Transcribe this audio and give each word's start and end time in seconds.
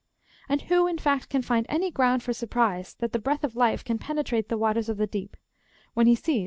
'And 0.49 0.63
who, 0.63 0.87
in 0.87 0.97
fact, 0.97 1.29
can 1.29 1.43
find 1.43 1.67
any 1.69 1.91
ground 1.91 2.23
for 2.23 2.31
sui'prise 2.33 2.95
that 2.97 3.11
the 3.13 3.19
breath 3.19 3.43
of 3.43 3.55
life 3.55 3.85
can 3.85 3.99
penetrate 3.99 4.49
the 4.49 4.57
waters 4.57 4.89
of 4.89 4.97
the 4.97 5.05
deep, 5.05 5.37
when 5.93 6.07
he 6.07 6.15
""Ora." 6.27 6.39